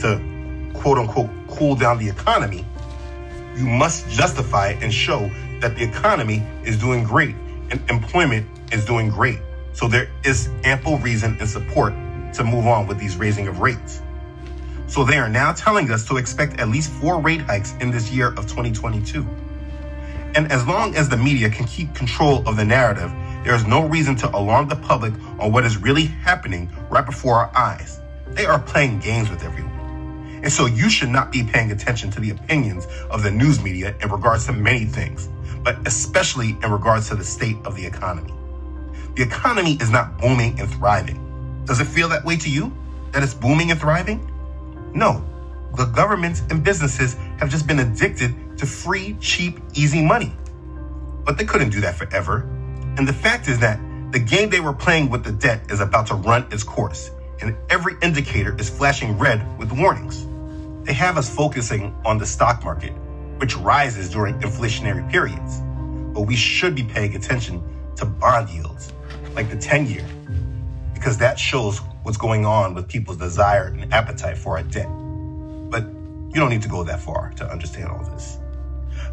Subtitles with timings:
[0.00, 0.20] to
[0.74, 2.64] quote unquote cool down the economy,
[3.56, 5.30] you must justify and show
[5.60, 7.34] that the economy is doing great
[7.70, 9.38] and employment is doing great.
[9.72, 11.92] So there is ample reason and support
[12.34, 14.00] to move on with these raising of rates.
[14.88, 18.10] So they are now telling us to expect at least four rate hikes in this
[18.10, 19.26] year of 2022.
[20.34, 23.10] And as long as the media can keep control of the narrative,
[23.42, 27.34] there is no reason to alarm the public on what is really happening right before
[27.34, 28.00] our eyes.
[28.28, 29.75] They are playing games with everyone.
[30.42, 33.94] And so you should not be paying attention to the opinions of the news media
[34.00, 35.28] in regards to many things,
[35.62, 38.32] but especially in regards to the state of the economy.
[39.14, 41.64] The economy is not booming and thriving.
[41.64, 42.72] Does it feel that way to you?
[43.12, 44.30] That it's booming and thriving?
[44.94, 45.24] No.
[45.76, 50.32] The governments and businesses have just been addicted to free, cheap, easy money.
[51.24, 52.42] But they couldn't do that forever.
[52.96, 53.80] And the fact is that
[54.12, 57.56] the game they were playing with the debt is about to run its course, and
[57.70, 60.26] every indicator is flashing red with warnings.
[60.86, 62.92] They have us focusing on the stock market,
[63.38, 65.60] which rises during inflationary periods.
[66.14, 67.62] But we should be paying attention
[67.96, 68.92] to bond yields,
[69.34, 70.06] like the 10 year,
[70.94, 74.88] because that shows what's going on with people's desire and appetite for our debt.
[75.70, 78.38] But you don't need to go that far to understand all this.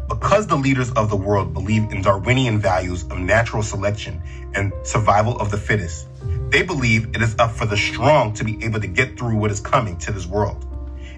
[0.08, 4.22] Because the leaders of the world believe in Darwinian values of natural selection
[4.54, 6.06] and survival of the fittest,
[6.54, 9.50] they believe it is up for the strong to be able to get through what
[9.50, 10.64] is coming to this world.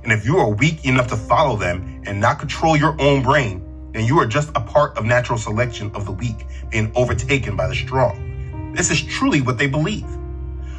[0.02, 3.62] And if you are weak enough to follow them and not control your own brain,
[3.92, 7.68] then you are just a part of natural selection of the weak being overtaken by
[7.68, 8.72] the strong.
[8.74, 10.06] This is truly what they believe.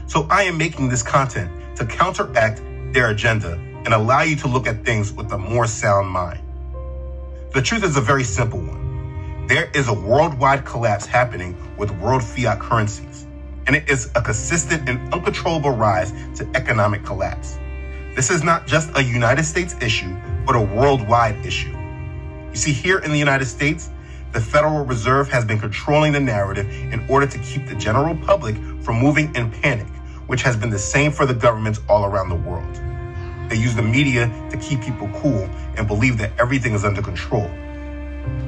[0.07, 2.59] So I am making this content to counteract
[2.93, 6.39] their agenda and allow you to look at things with a more sound mind.
[7.53, 9.45] The truth is a very simple one.
[9.45, 13.26] There is a worldwide collapse happening with world fiat currencies,
[13.67, 17.59] and it is a consistent and uncontrollable rise to economic collapse.
[18.15, 20.15] This is not just a United States issue,
[20.45, 21.77] but a worldwide issue.
[22.49, 23.91] You see, here in the United States,
[24.31, 28.55] the Federal Reserve has been controlling the narrative in order to keep the general public
[28.81, 29.87] from moving in panic,
[30.27, 32.75] which has been the same for the governments all around the world.
[33.49, 35.43] They use the media to keep people cool
[35.77, 37.49] and believe that everything is under control.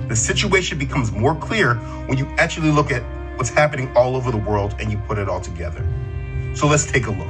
[0.07, 1.75] The situation becomes more clear
[2.07, 3.03] when you actually look at
[3.39, 5.81] what's happening all over the world and you put it all together.
[6.55, 7.27] So let's take a look.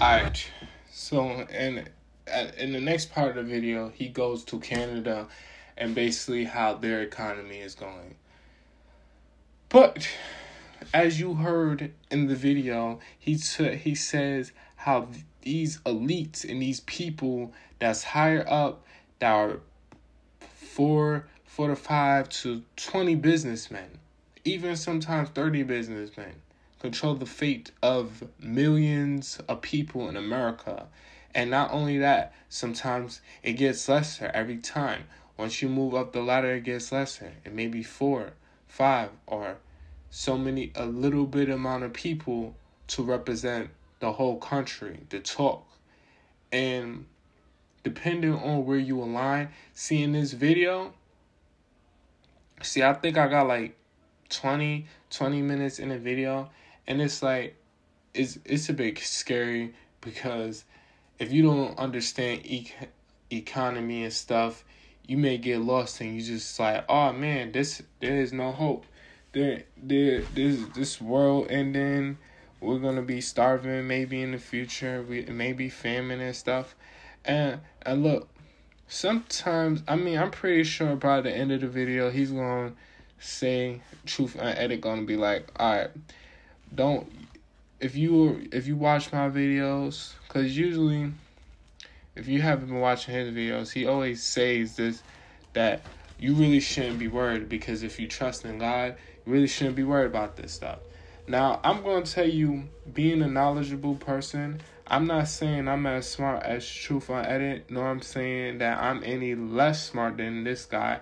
[0.00, 0.50] All right.
[0.88, 1.90] So, and
[2.56, 5.26] in the next part of the video, he goes to Canada
[5.76, 8.14] and basically how their economy is going.
[9.68, 10.08] But
[10.94, 15.08] as you heard in the video, he t- he says how
[15.42, 18.86] these elites and these people that's higher up
[19.18, 19.58] that are
[20.38, 23.98] four, four to five to 20 businessmen,
[24.44, 26.34] even sometimes 30 businessmen,
[26.80, 30.86] control the fate of millions of people in America.
[31.34, 35.04] And not only that, sometimes it gets lesser every time.
[35.36, 37.32] Once you move up the ladder, it gets lesser.
[37.44, 38.32] It may be four,
[38.66, 39.58] five, or
[40.10, 42.54] so many, a little bit amount of people
[42.88, 45.66] to represent the whole country, the talk.
[46.50, 47.06] And
[47.84, 50.92] depending on where you align, seeing this video,
[52.62, 53.76] see, I think I got like
[54.30, 56.50] 20, 20 minutes in a video,
[56.86, 57.56] and it's like,
[58.14, 60.64] it's, it's a bit scary because
[61.18, 62.72] if you don't understand e-
[63.30, 64.64] economy and stuff,
[65.06, 68.86] you may get lost and you just like, oh man, this there is no hope.
[69.32, 72.18] There, there, this this world ending
[72.60, 75.02] we're gonna be starving maybe in the future.
[75.02, 76.74] We maybe famine and stuff.
[77.24, 78.28] And and look,
[78.86, 82.72] sometimes I mean I'm pretty sure by the end of the video he's gonna
[83.20, 85.90] say truth and edit gonna be like, alright,
[86.74, 87.10] don't
[87.80, 91.12] if you if you watch my videos, cause usually
[92.16, 95.02] if you haven't been watching his videos, he always says this
[95.52, 95.82] that
[96.18, 99.84] you really shouldn't be worried because if you trust in God, you really shouldn't be
[99.84, 100.80] worried about this stuff.
[101.26, 106.08] Now, I'm going to tell you, being a knowledgeable person, I'm not saying I'm as
[106.08, 110.66] smart as Truth on Edit, nor I'm saying that I'm any less smart than this
[110.66, 110.98] guy,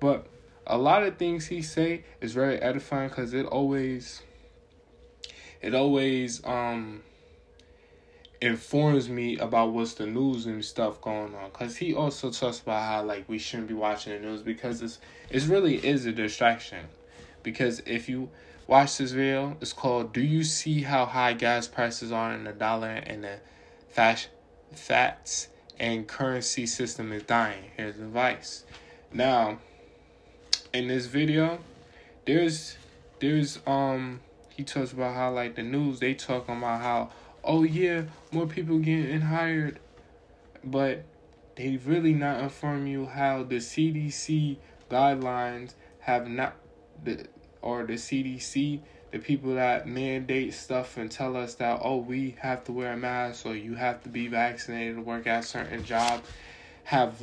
[0.00, 0.26] but
[0.66, 4.22] a lot of things he say is very edifying because it always,
[5.60, 7.02] it always um
[8.40, 11.50] informs me about what's the news and stuff going on.
[11.52, 14.98] Cause he also talks about how like we shouldn't be watching the news because it's
[15.30, 16.86] it really is a distraction.
[17.42, 18.30] Because if you
[18.66, 19.56] watch this video.
[19.60, 23.38] It's called Do You See How High Gas Prices Are in the Dollar and the
[23.88, 24.28] fast,
[24.72, 25.48] Fats
[25.78, 27.64] and Currency System is Dying?
[27.76, 28.64] Here's advice.
[29.12, 29.58] Now,
[30.72, 31.58] in this video,
[32.26, 32.76] there's
[33.20, 37.10] there's um he talks about how like the news they talking about how
[37.44, 39.78] oh yeah, more people getting hired,
[40.64, 41.04] but
[41.56, 44.56] they really not inform you how the CDC
[44.90, 46.56] guidelines have not
[47.04, 47.26] the
[47.60, 48.80] or the CDC
[49.10, 52.96] the people that mandate stuff and tell us that oh we have to wear a
[52.96, 56.26] mask or you have to be vaccinated to work at certain jobs
[56.84, 57.22] have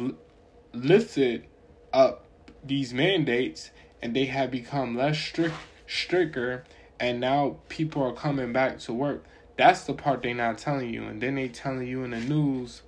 [0.72, 1.46] lifted
[1.92, 2.29] up
[2.64, 3.72] these mandates
[4.02, 5.56] and they have become less strict
[5.88, 6.64] stricter
[7.00, 9.26] and now people are coming back to work.
[9.58, 11.06] That's the part they're not telling you.
[11.06, 12.82] And then they telling you in the news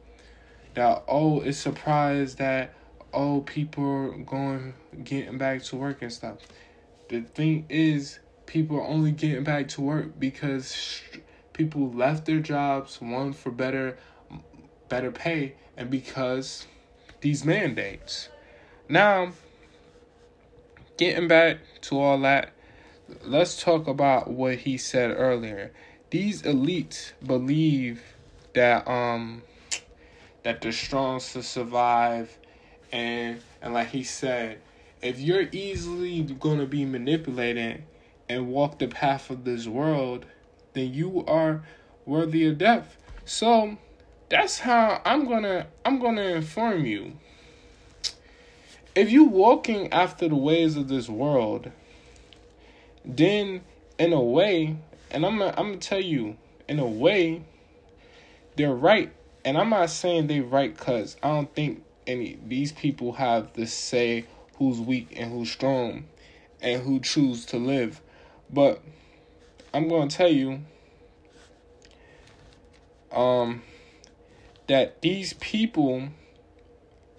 [0.73, 2.73] that oh it's surprised that
[3.13, 4.73] oh people are going
[5.03, 6.37] getting back to work and stuff.
[7.09, 11.01] The thing is people are only getting back to work because
[11.53, 13.97] people left their jobs one for better
[14.89, 16.67] better pay and because
[17.21, 18.29] these mandates.
[18.89, 19.31] Now
[20.97, 22.51] getting back to all that
[23.23, 25.71] let's talk about what he said earlier
[26.09, 28.01] these elites believe
[28.53, 29.41] that um
[30.43, 32.37] that the strong to survive
[32.91, 34.59] and and like he said
[35.01, 37.83] if you're easily to be manipulated
[38.29, 40.25] and walk the path of this world,
[40.73, 41.63] then you are
[42.05, 42.97] worthy of death.
[43.25, 43.77] So
[44.29, 47.17] that's how I'm gonna I'm gonna inform you.
[48.93, 51.71] If you walking after the ways of this world,
[53.05, 53.61] then
[53.97, 54.75] in a way,
[55.09, 56.35] and I'm gonna, I'm gonna tell you,
[56.67, 57.43] in a way,
[58.57, 59.11] they're right.
[59.45, 63.65] And I'm not saying they're right because I don't think any these people have the
[63.65, 64.25] say
[64.57, 66.05] who's weak and who's strong
[66.61, 68.01] and who choose to live.
[68.51, 68.81] But
[69.73, 70.61] I'm to tell you
[73.11, 73.61] um,
[74.67, 76.09] that these people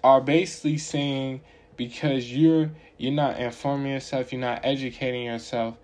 [0.04, 1.40] are basically saying
[1.76, 5.76] because you're you're not informing yourself, you're not educating yourself,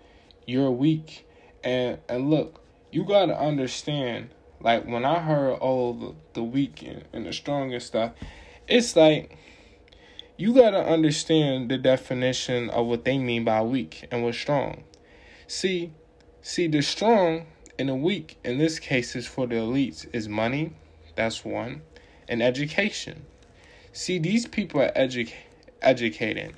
[0.45, 1.25] you're weak.
[1.63, 4.29] And and look, you got to understand
[4.61, 8.11] like when I heard all the, the weak and, and the strong and stuff,
[8.67, 9.37] it's like
[10.37, 14.83] you got to understand the definition of what they mean by weak and what's strong.
[15.47, 15.91] See,
[16.41, 17.47] see the strong
[17.77, 20.73] and the weak in this case is for the elites is money,
[21.15, 21.81] that's one,
[22.27, 23.25] and education.
[23.91, 25.31] See, these people are edu-
[25.81, 26.53] educated.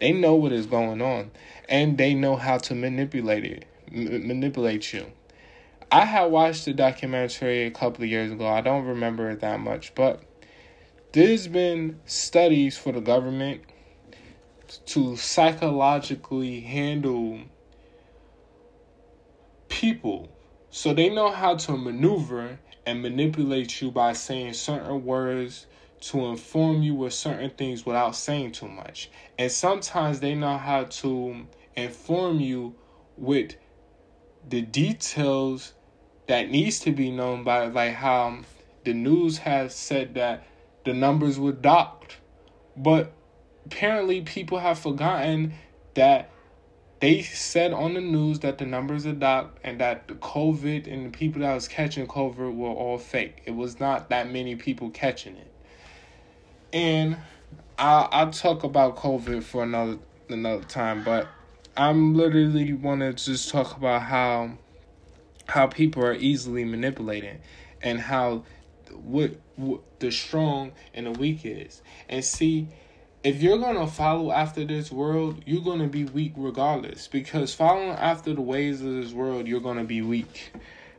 [0.00, 1.30] They know what is going on,
[1.68, 5.06] and they know how to manipulate it, m- manipulate you.
[5.90, 8.46] I had watched the documentary a couple of years ago.
[8.46, 10.22] I don't remember it that much, but
[11.12, 13.62] there's been studies for the government
[14.86, 17.40] to psychologically handle
[19.68, 20.28] people.
[20.70, 25.66] So they know how to maneuver and manipulate you by saying certain words
[26.00, 29.10] to inform you with certain things without saying too much.
[29.38, 32.74] And sometimes they know how to inform you
[33.16, 33.54] with
[34.48, 35.72] the details
[36.26, 38.38] that needs to be known by like how
[38.84, 40.46] the news has said that
[40.84, 42.18] the numbers were docked.
[42.76, 43.12] But
[43.64, 45.54] apparently people have forgotten
[45.94, 46.30] that
[47.00, 51.06] they said on the news that the numbers are docked and that the COVID and
[51.06, 53.42] the people that was catching COVID were all fake.
[53.44, 55.52] It was not that many people catching it.
[56.76, 57.16] And
[57.78, 59.96] I'll, I'll talk about COVID for another
[60.28, 61.26] another time, but
[61.74, 64.58] I'm literally want to just talk about how
[65.46, 67.40] how people are easily manipulated
[67.80, 68.44] and how
[68.92, 71.80] what, what the strong and the weak is.
[72.10, 72.68] And see,
[73.24, 77.08] if you're gonna follow after this world, you're gonna be weak regardless.
[77.08, 80.52] Because following after the ways of this world, you're gonna be weak.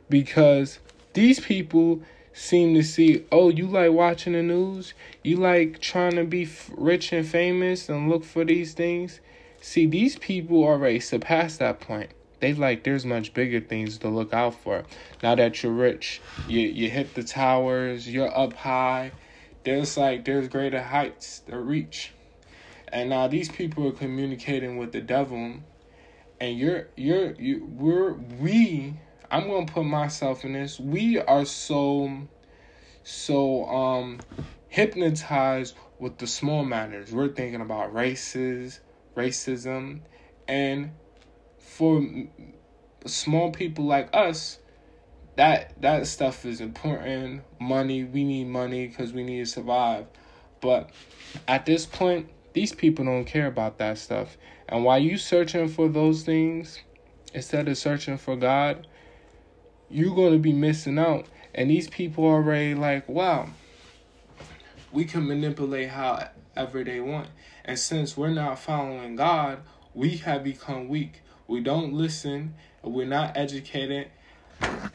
[0.08, 0.80] Because
[1.12, 2.02] these people
[2.38, 4.94] seem to see, oh, you like watching the news?
[5.24, 9.20] You like trying to be rich and famous and look for these things?
[9.60, 12.10] See, these people already surpassed that point.
[12.40, 14.84] They like there's much bigger things to look out for.
[15.20, 19.10] Now that you're rich, you you hit the towers, you're up high.
[19.64, 22.12] There's like there's greater heights to reach.
[22.92, 25.54] And now these people are communicating with the devil,
[26.40, 28.94] and you're you're you we're we.
[29.30, 30.80] I'm gonna put myself in this.
[30.80, 32.28] We are so
[33.02, 34.20] so um
[34.68, 37.12] hypnotized with the small matters.
[37.12, 38.80] We're thinking about races,
[39.16, 40.00] racism,
[40.46, 40.92] and
[41.58, 42.02] for
[43.06, 44.58] small people like us,
[45.36, 47.42] that that stuff is important.
[47.60, 50.06] Money, we need money because we need to survive.
[50.60, 50.90] But
[51.46, 54.36] at this point, these people don't care about that stuff.
[54.68, 56.80] And while you searching for those things,
[57.32, 58.86] instead of searching for God,
[59.90, 61.26] you're going to be missing out.
[61.54, 63.48] And these people are already like, wow,
[64.92, 67.28] we can manipulate however they want.
[67.64, 69.60] And since we're not following God,
[69.94, 71.22] we have become weak.
[71.46, 72.54] We don't listen.
[72.82, 74.10] We're not educated.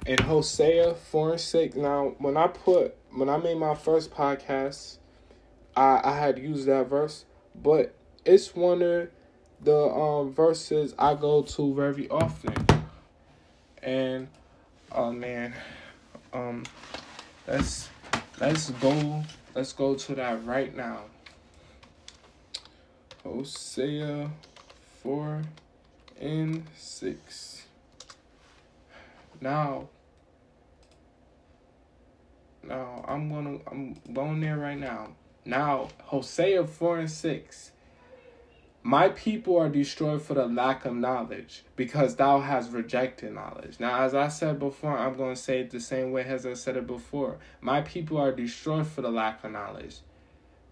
[0.05, 1.75] in Hosea four and six.
[1.75, 4.97] Now, when I put when I made my first podcast,
[5.75, 7.95] I I had used that verse, but
[8.25, 9.09] it's one of
[9.62, 12.53] the um verses I go to very often.
[13.81, 14.27] And
[14.93, 15.53] oh man,
[16.33, 16.63] um,
[17.47, 17.89] let's
[18.39, 19.23] let's go
[19.55, 21.01] let's go to that right now.
[23.23, 24.29] Hosea
[25.01, 25.41] four
[26.19, 27.63] and six.
[29.41, 29.89] Now,
[32.63, 35.09] now I'm gonna I'm going there right now.
[35.45, 37.73] Now Hosea four and six.
[38.86, 43.80] My people are destroyed for the lack of knowledge, because thou hast rejected knowledge.
[43.80, 46.54] Now, as I said before, I'm going to say it the same way as I
[46.54, 47.38] said it before.
[47.62, 50.00] My people are destroyed for the lack of knowledge.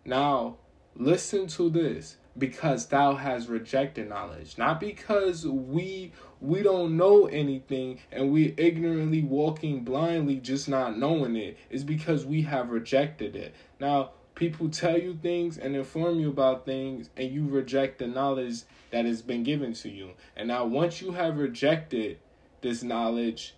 [0.04, 0.58] Now,
[0.96, 8.00] listen to this because thou has rejected knowledge not because we we don't know anything
[8.12, 13.54] and we ignorantly walking blindly just not knowing it it's because we have rejected it
[13.80, 18.64] now people tell you things and inform you about things and you reject the knowledge
[18.90, 20.10] that has been given to you.
[20.36, 22.18] And now once you have rejected
[22.62, 23.54] this knowledge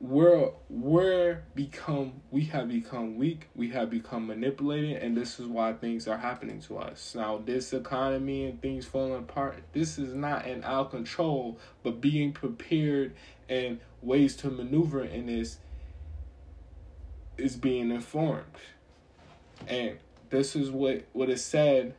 [0.00, 5.74] we're we're become we have become weak we have become manipulated and this is why
[5.74, 7.14] things are happening to us.
[7.14, 12.32] Now this economy and things falling apart this is not in our control but being
[12.32, 13.14] prepared
[13.50, 15.58] and ways to maneuver in this
[17.36, 18.44] is being informed
[19.66, 19.96] and
[20.30, 21.94] this is what what is said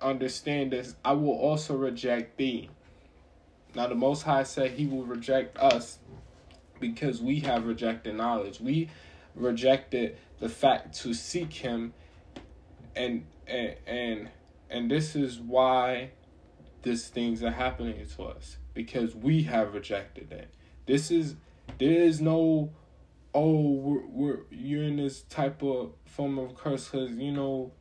[0.00, 2.68] understand this i will also reject thee
[3.74, 5.98] now the most high said he will reject us
[6.80, 8.60] because we have rejected knowledge.
[8.60, 8.90] We
[9.34, 11.94] rejected the fact to seek him
[12.96, 14.30] and and and
[14.70, 16.10] and this is why
[16.82, 20.52] these things are happening to us because we have rejected it.
[20.86, 21.36] This is
[21.78, 22.70] there is no
[23.34, 27.72] oh we're, we're you're in this type of form of curse because you know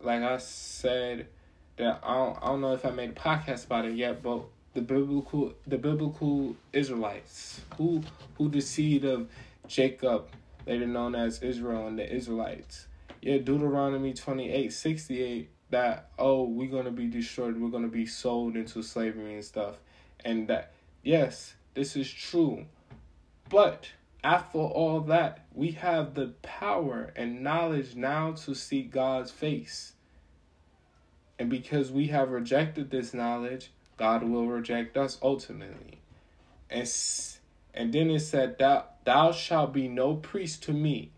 [0.00, 1.28] like I said
[1.76, 4.44] that I don't, I don't know if I made a podcast about it yet but
[4.76, 8.02] the biblical the biblical Israelites, who
[8.36, 9.28] who the seed of
[9.66, 10.28] Jacob,
[10.66, 12.86] later known as Israel and the Israelites.
[13.22, 18.82] Yeah, Deuteronomy 28, 68, that oh, we're gonna be destroyed, we're gonna be sold into
[18.82, 19.78] slavery and stuff.
[20.22, 22.66] And that yes, this is true.
[23.48, 23.88] But
[24.26, 29.92] after all that, we have the power and knowledge now to see God's face.
[31.38, 36.00] And because we have rejected this knowledge, God will reject us ultimately.
[36.68, 36.92] And,
[37.72, 41.12] and then it said, thou, thou shalt be no priest to me.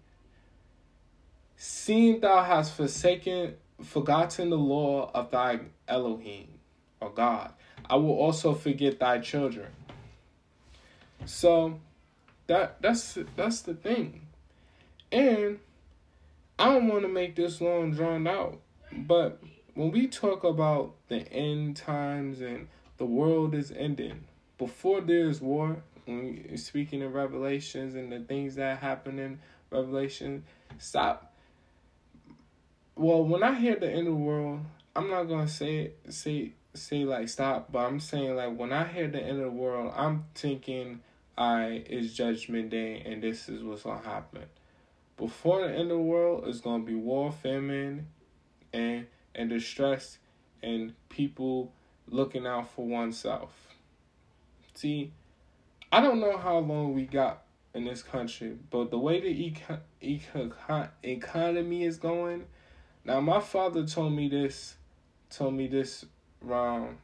[1.56, 6.48] Seeing thou hast forsaken, forgotten the law of thy Elohim,
[7.00, 7.54] or God,
[7.88, 9.68] I will also forget thy children.
[11.24, 11.80] So
[12.48, 14.26] that that's that's the thing.
[15.12, 15.60] And
[16.58, 18.60] I don't want to make this long drawn out,
[18.92, 19.40] but
[19.74, 24.24] when we talk about the end times and the world is ending,
[24.58, 29.38] before there's war, when we speaking in Revelations and the things that happen in
[29.70, 30.44] Revelation,
[30.78, 31.32] stop.
[32.96, 34.60] Well, when I hear the end of the world,
[34.96, 39.06] I'm not gonna say say say like stop, but I'm saying like when I hear
[39.06, 41.00] the end of the world, I'm thinking
[41.38, 44.42] I is judgment day and this is what's gonna happen.
[45.16, 48.08] Before the end of the world, it's gonna be war, famine,
[48.72, 50.18] and and distress
[50.62, 51.72] and people
[52.08, 53.52] looking out for oneself.
[54.74, 55.12] See,
[55.92, 59.80] I don't know how long we got in this country, but the way the eco-
[60.00, 62.46] eco- economy is going,
[63.04, 64.76] now my father told me this,
[65.30, 66.04] told me this
[66.44, 66.98] around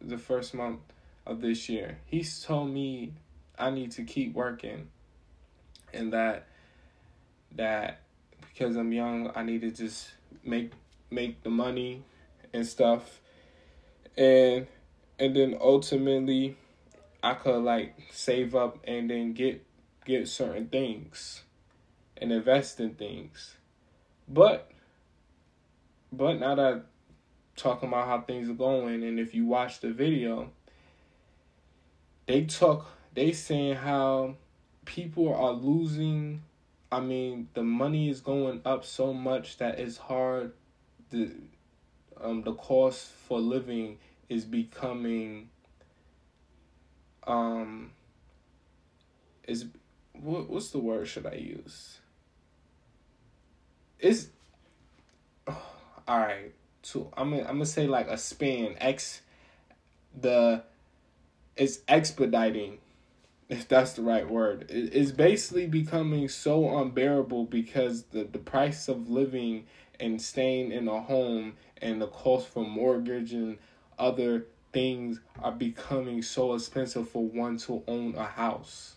[0.00, 0.80] the first month
[1.26, 1.98] of this year.
[2.06, 3.14] He's told me
[3.58, 4.88] I need to keep working,
[5.92, 6.46] and that
[7.56, 8.00] that
[8.40, 10.12] because I'm young, I need to just
[10.44, 10.72] make
[11.10, 12.02] make the money
[12.52, 13.20] and stuff
[14.16, 14.66] and
[15.18, 16.56] and then ultimately
[17.22, 19.64] I could like save up and then get
[20.04, 21.42] get certain things
[22.16, 23.56] and invest in things.
[24.28, 24.70] But
[26.12, 26.84] but now that
[27.56, 30.50] talking about how things are going and if you watch the video
[32.26, 34.36] they talk they saying how
[34.84, 36.42] people are losing
[36.90, 40.52] I mean the money is going up so much that it's hard
[41.10, 41.32] the
[42.20, 45.48] um the cost for living is becoming
[47.26, 47.92] um
[49.46, 49.66] is
[50.12, 51.98] what what's the word should I use?
[53.98, 54.28] Is
[55.46, 55.62] oh,
[56.08, 56.52] all right.
[56.82, 59.22] So I'm gonna, I'm gonna say like a span x
[60.20, 60.62] the
[61.56, 62.78] it's expediting
[63.52, 64.64] if that's the right word.
[64.70, 69.66] It's basically becoming so unbearable because the, the price of living
[70.00, 73.58] and staying in a home and the cost for mortgage and
[73.98, 78.94] other things are becoming so expensive for one to own a house.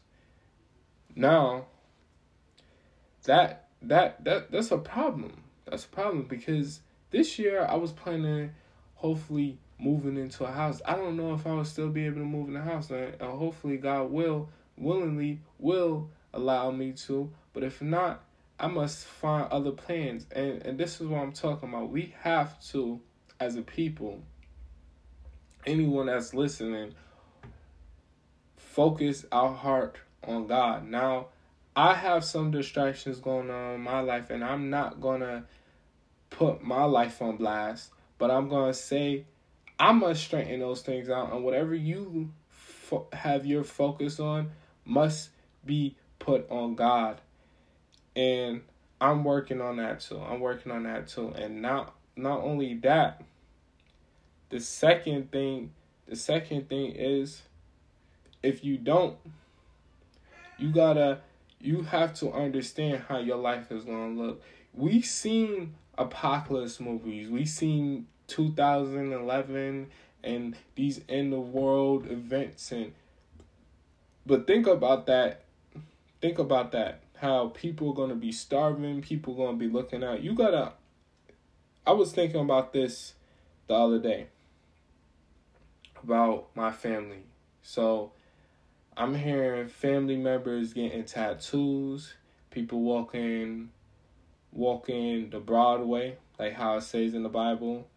[1.13, 1.65] Now,
[3.25, 5.43] that that that that's a problem.
[5.65, 6.79] That's a problem because
[7.11, 8.51] this year I was planning
[8.93, 10.81] hopefully moving into a house.
[10.85, 13.15] I don't know if I will still be able to move in the house and,
[13.19, 18.23] and hopefully God will willingly will allow me to, but if not,
[18.59, 20.25] I must find other plans.
[20.31, 21.89] And and this is what I'm talking about.
[21.89, 23.01] We have to
[23.39, 24.21] as a people
[25.65, 26.93] anyone that's listening
[28.55, 30.87] focus our heart on God.
[30.87, 31.27] Now,
[31.75, 35.45] I have some distractions going on in my life, and I'm not gonna
[36.29, 39.25] put my life on blast, but I'm gonna say
[39.79, 44.51] I must straighten those things out, and whatever you fo- have your focus on
[44.85, 45.29] must
[45.65, 47.19] be put on God.
[48.15, 48.61] And
[49.01, 50.19] I'm working on that too.
[50.19, 53.23] I'm working on that too, and not not only that.
[54.49, 55.71] The second thing,
[56.07, 57.41] the second thing is,
[58.41, 59.17] if you don't,
[60.57, 61.19] you gotta
[61.59, 64.41] you have to understand how your life is gonna look.
[64.73, 67.29] We've seen apocalypse movies.
[67.29, 69.87] We've seen 2011
[70.23, 72.93] and these end of world events and
[74.27, 75.41] but think about that.
[76.19, 77.01] Think about that.
[77.17, 80.23] How people are gonna be starving, people are gonna be looking out.
[80.23, 80.73] You gotta
[81.85, 83.13] I was thinking about this
[83.67, 84.27] the other day
[86.03, 87.23] about my family.
[87.61, 88.11] So
[88.97, 92.13] I'm hearing family members getting tattoos,
[92.49, 93.69] people walking
[94.51, 97.87] walking the Broadway, like how it says in the Bible.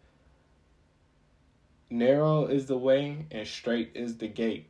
[1.89, 4.69] Narrow is the way and straight is the gate.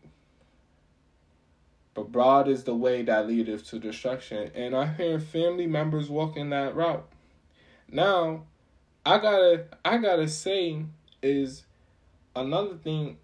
[1.93, 4.51] But broad is the way that leadeth to destruction.
[4.55, 7.07] And I hear family members walking that route.
[7.91, 8.43] Now,
[9.05, 10.85] I gotta I gotta say
[11.21, 11.65] is
[12.35, 13.17] another thing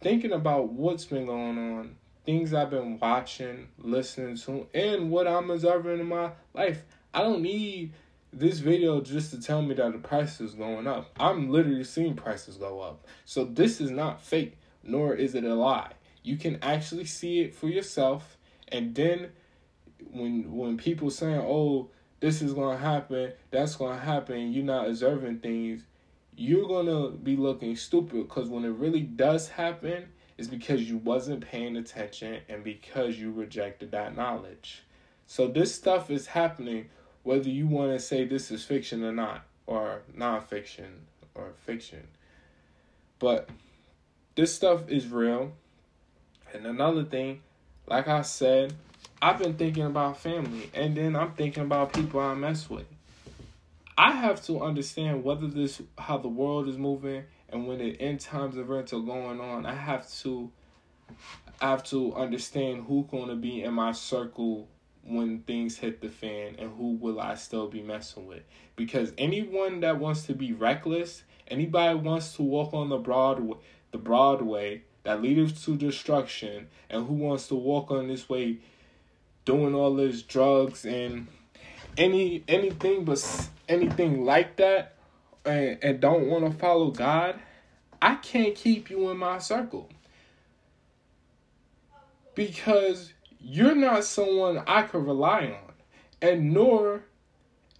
[0.00, 5.50] thinking about what's been going on, things I've been watching, listening to, and what I'm
[5.50, 6.82] observing in my life.
[7.12, 7.92] I don't need
[8.38, 11.10] this video just to tell me that the price is going up.
[11.18, 13.06] I'm literally seeing prices go up.
[13.24, 15.92] So this is not fake, nor is it a lie.
[16.22, 18.36] You can actually see it for yourself,
[18.68, 19.30] and then
[20.10, 25.38] when when people saying, "Oh, this is gonna happen," that's gonna happen, you're not observing
[25.40, 25.84] things
[26.36, 31.40] you're gonna be looking stupid because when it really does happen, it's because you wasn't
[31.40, 34.82] paying attention and because you rejected that knowledge.
[35.26, 36.90] So this stuff is happening
[37.26, 41.00] whether you want to say this is fiction or not, or nonfiction
[41.34, 42.06] or fiction.
[43.18, 43.50] But
[44.36, 45.50] this stuff is real.
[46.54, 47.40] And another thing,
[47.88, 48.74] like I said,
[49.20, 52.86] I've been thinking about family, and then I'm thinking about people I mess with.
[53.98, 58.20] I have to understand whether this how the world is moving and when the end
[58.20, 59.66] times events are going on.
[59.66, 60.52] I have to
[61.60, 64.68] I have to understand who's going to be in my circle
[65.06, 68.42] when things hit the fan and who will I still be messing with.
[68.74, 73.56] Because anyone that wants to be reckless, anybody wants to walk on the Broadway,
[73.92, 78.58] the Broadway that leads to destruction, and who wants to walk on this way,
[79.44, 81.28] doing all this drugs and
[81.96, 84.96] any anything but anything like that
[85.44, 87.38] and, and don't want to follow God,
[88.02, 89.88] I can't keep you in my circle.
[92.34, 93.12] Because
[93.48, 95.72] you're not someone I could rely on.
[96.20, 97.04] And nor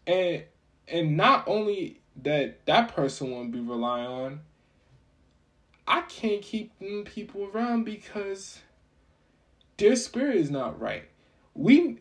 [0.06, 0.44] and
[0.86, 4.40] and not only that that person won't be rely on,
[5.88, 8.60] I can't keep them people around because
[9.76, 11.08] their spirit is not right.
[11.54, 11.98] We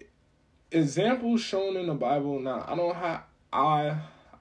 [0.71, 2.39] examples shown in the Bible.
[2.39, 3.97] Now I don't have I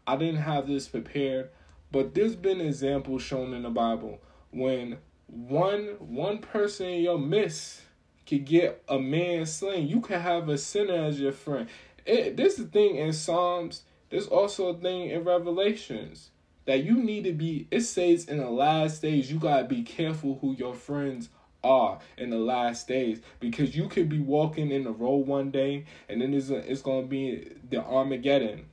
[0.06, 1.48] I didn't have this prepared,
[1.90, 7.83] but there's been examples shown in the Bible when one one person in your midst
[8.26, 9.86] could get a man slain.
[9.86, 11.68] You can have a sinner as your friend.
[12.06, 13.82] It, this is the thing in Psalms.
[14.10, 16.30] There's also a thing in Revelations
[16.66, 17.66] that you need to be.
[17.70, 21.28] It says in the last days you gotta be careful who your friends
[21.62, 25.86] are in the last days because you could be walking in the road one day
[26.08, 28.66] and then it's, it's to be the Armageddon.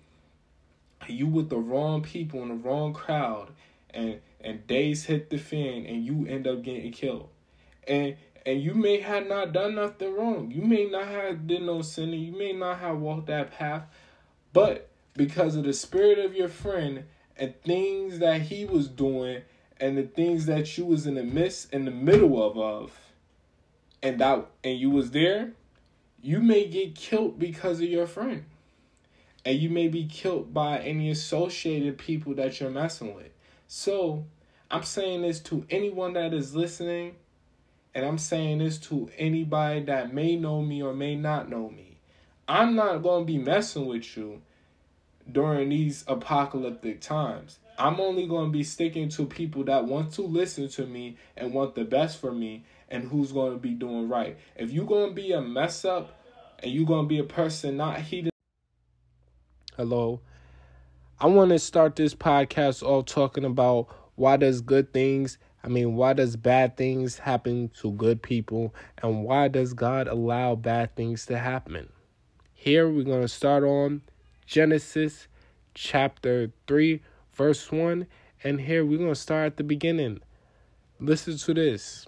[1.07, 3.49] You with the wrong people in the wrong crowd
[3.89, 7.29] and and days hit the fan and you end up getting killed.
[7.87, 10.51] And and you may have not done nothing wrong.
[10.51, 12.21] You may not have did no sinning.
[12.21, 13.83] You may not have walked that path,
[14.53, 17.05] but because of the spirit of your friend
[17.37, 19.41] and things that he was doing
[19.77, 22.99] and the things that you was in the midst in the middle of of
[24.03, 25.51] and that and you was there,
[26.21, 28.45] you may get killed because of your friend.
[29.43, 33.31] And you may be killed by any associated people that you're messing with.
[33.67, 34.25] So,
[34.69, 37.15] I'm saying this to anyone that is listening,
[37.93, 41.97] and I'm saying this to anybody that may know me or may not know me.
[42.47, 44.41] I'm not going to be messing with you
[45.31, 47.59] during these apocalyptic times.
[47.77, 51.53] I'm only going to be sticking to people that want to listen to me and
[51.53, 54.37] want the best for me and who's going to be doing right.
[54.55, 56.21] If you're going to be a mess up
[56.59, 58.31] and you're going to be a person not heeding.
[59.77, 60.21] Hello.
[61.19, 65.95] I want to start this podcast all talking about why does good things, I mean,
[65.95, 71.25] why does bad things happen to good people and why does God allow bad things
[71.27, 71.89] to happen?
[72.53, 74.01] Here we're going to start on
[74.45, 75.27] Genesis
[75.73, 77.01] chapter 3
[77.33, 78.07] verse 1
[78.43, 80.19] and here we're going to start at the beginning.
[80.99, 82.07] Listen to this.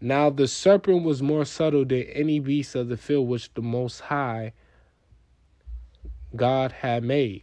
[0.00, 4.00] Now the serpent was more subtle than any beast of the field which the Most
[4.00, 4.52] High
[6.34, 7.42] God had made.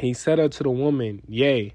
[0.00, 1.74] He said unto the woman, Yea,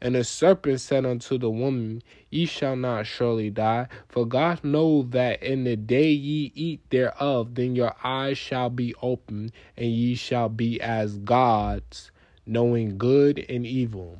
[0.00, 5.02] And the serpent said unto the woman, Ye shall not surely die, for God know
[5.10, 10.14] that in the day ye eat thereof, then your eyes shall be opened, and ye
[10.14, 12.10] shall be as gods,
[12.46, 14.18] knowing good and evil.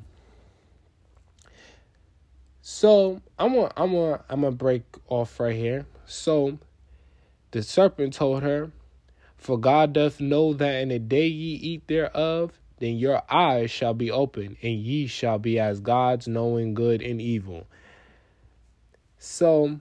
[2.67, 5.85] So I'm gonna I'm gonna I'm gonna break off right here.
[6.07, 6.59] So
[7.51, 8.71] the serpent told her,
[9.37, 13.95] for God doth know that in the day ye eat thereof, then your eyes shall
[13.95, 17.67] be open, and ye shall be as gods, knowing good and evil.
[19.19, 19.81] So,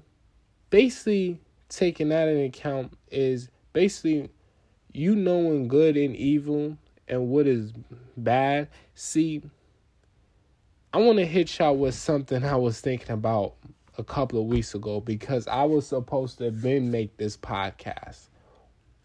[0.70, 1.40] basically,
[1.70, 4.30] taking that into account is basically
[4.94, 7.74] you knowing good and evil and what is
[8.16, 8.70] bad.
[8.96, 9.42] See,
[10.94, 13.56] I want to hit y'all with something I was thinking about
[13.98, 18.30] a couple of weeks ago because I was supposed to then make this podcast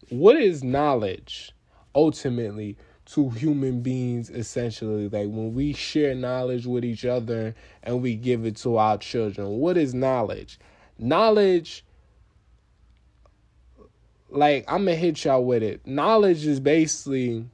[0.09, 1.53] what is knowledge
[1.93, 2.77] ultimately
[3.13, 5.09] to human beings essentially.
[5.09, 9.47] Like when we share knowledge with each other and we give it to our children
[9.47, 10.59] what is knowledge?
[10.97, 11.85] Knowledge
[14.31, 15.85] like i'm gonna hit y'all with it.
[15.87, 17.45] Knowledge is basically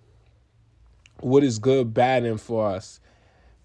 [1.22, 3.00] what is good bad and for us.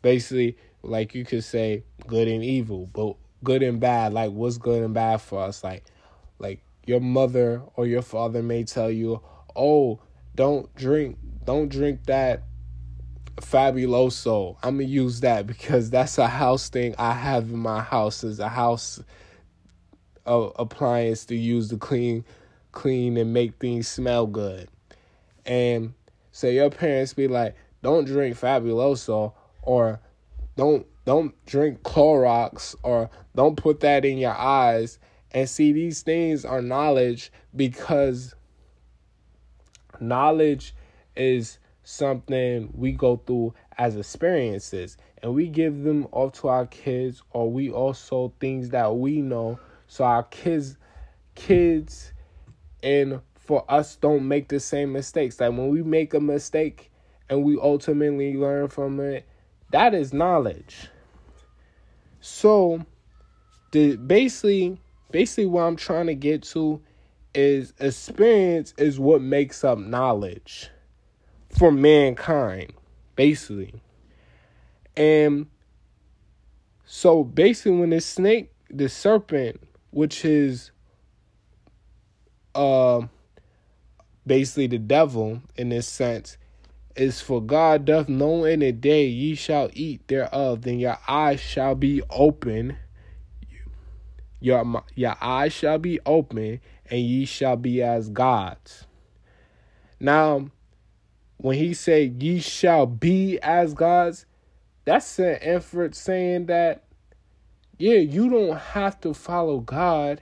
[0.03, 4.83] Basically like you could say good and evil but good and bad like what's good
[4.83, 5.65] and bad for us?
[5.65, 5.85] Like
[6.39, 9.21] like your mother or your father may tell you,
[9.57, 10.01] "Oh,
[10.35, 12.43] don't drink, don't drink that
[13.37, 18.25] fabuloso." I'm gonna use that because that's a house thing I have in my house.
[18.25, 19.03] Is a house
[20.27, 22.25] uh, appliance to use to clean,
[22.73, 24.69] clean and make things smell good.
[25.47, 25.95] And
[26.33, 30.01] so your parents be like, "Don't drink fabuloso," or
[30.57, 34.99] "Don't don't drink Clorox," or "Don't put that in your eyes."
[35.33, 38.35] And see, these things are knowledge because
[40.01, 40.75] knowledge
[41.17, 47.23] is something we go through as experiences and we give them off to our kids
[47.31, 49.59] or we also things that we know.
[49.87, 50.77] So our kids
[51.35, 52.13] kids
[52.83, 55.41] and for us don't make the same mistakes.
[55.41, 56.91] Like when we make a mistake
[57.29, 59.27] and we ultimately learn from it
[59.73, 60.89] that is knowledge.
[62.21, 62.85] So
[63.73, 66.81] the basically basically what I'm trying to get to
[67.35, 70.71] is experience is what makes up knowledge
[71.51, 72.73] for mankind,
[73.17, 73.83] basically.
[74.97, 75.47] And
[76.85, 79.61] so basically when the snake, the serpent,
[79.91, 80.71] which is
[82.55, 83.03] uh
[84.27, 86.37] basically the devil in this sense,
[86.97, 91.41] is for God doth know in a day ye shall eat thereof, then your eyes
[91.41, 92.77] shall be open
[94.41, 96.61] your, your eyes shall be open,
[96.91, 98.87] and ye shall be as gods.
[100.01, 100.51] Now,
[101.41, 104.27] when he said ye shall be as gods,
[104.85, 106.85] that's an effort saying that,
[107.79, 110.21] yeah, you don't have to follow God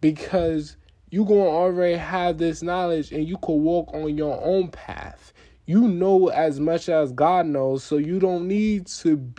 [0.00, 0.76] because
[1.10, 5.32] you're going to already have this knowledge and you could walk on your own path.
[5.64, 9.32] You know as much as God knows, so you don't need to,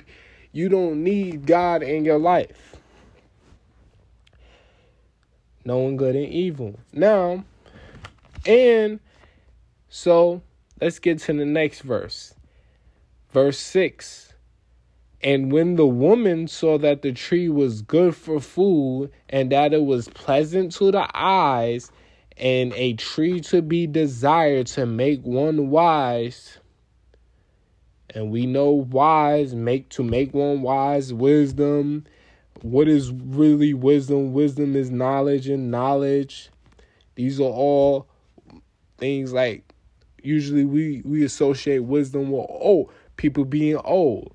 [0.52, 2.74] you don't need God in your life
[5.66, 6.80] knowing good and evil.
[6.92, 7.44] Now,
[8.46, 9.00] and
[9.90, 10.42] so
[10.84, 12.36] let's get to the next verse.
[13.32, 14.34] Verse 6
[15.22, 19.86] And when the woman saw that the tree was good for food, and that it
[19.86, 21.90] was pleasant to the eyes,
[22.36, 26.58] and a tree to be desired to make one wise,
[28.10, 32.06] and we know wise make to make one wise wisdom.
[32.62, 34.34] What is really wisdom?
[34.34, 36.50] Wisdom is knowledge, and knowledge.
[37.16, 38.08] These are all
[38.98, 39.73] things like
[40.24, 44.34] usually we we associate wisdom with oh people being old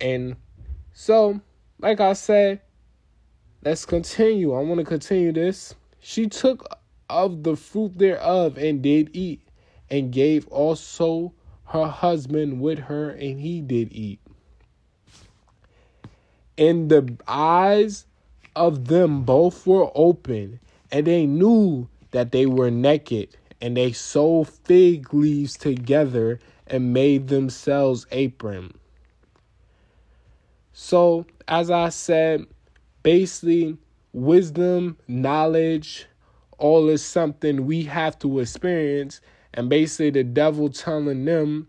[0.00, 0.36] and
[0.92, 1.40] so,
[1.80, 2.60] like I said,
[3.64, 4.52] let's continue.
[4.52, 5.74] I want to continue this.
[5.98, 6.66] She took
[7.08, 9.40] of the fruit thereof and did eat,
[9.90, 11.32] and gave also
[11.64, 14.20] her husband with her, and he did eat.
[16.56, 18.06] And the eyes
[18.54, 20.60] of them both were open,
[20.92, 27.28] and they knew that they were naked, and they sewed fig leaves together and made
[27.28, 28.74] themselves aprons.
[30.74, 32.44] So, as I said,
[33.02, 33.78] basically,
[34.12, 36.04] wisdom, knowledge,
[36.58, 39.22] all is something we have to experience.
[39.54, 41.66] And basically, the devil telling them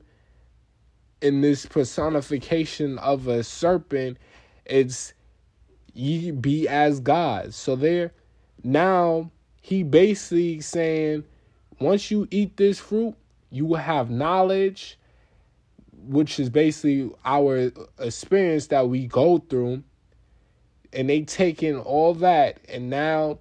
[1.22, 4.18] in this personification of a serpent,
[4.66, 5.14] it's
[5.94, 7.56] ye be as gods.
[7.56, 8.12] So, there
[8.66, 9.32] now,
[9.62, 11.24] he basically saying,
[11.80, 13.16] once you eat this fruit,
[13.50, 14.98] you will have knowledge
[16.08, 19.84] which is basically our experience that we go through.
[20.94, 22.60] And they take in all that.
[22.70, 23.40] And now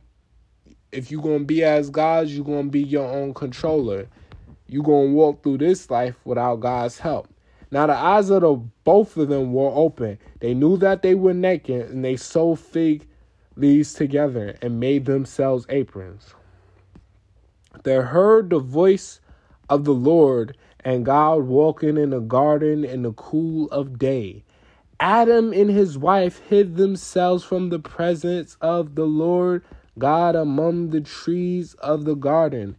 [0.92, 4.08] if you're gonna be as gods you're gonna be your own controller.
[4.66, 7.28] You're gonna walk through this life without god's help.
[7.70, 10.18] Now the eyes of the both of them were open.
[10.40, 13.06] They knew that they were naked and they sewed fig
[13.56, 16.34] leaves together and made themselves aprons
[17.82, 19.20] they heard the voice
[19.68, 24.44] of the lord and God walking in a garden in the cool of day.
[25.00, 29.64] Adam and his wife hid themselves from the presence of the Lord
[29.98, 32.76] God among the trees of the garden.